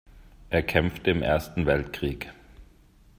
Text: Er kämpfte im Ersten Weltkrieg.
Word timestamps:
Er 0.49 0.63
kämpfte 0.63 1.11
im 1.11 1.21
Ersten 1.21 1.67
Weltkrieg. 1.67 2.33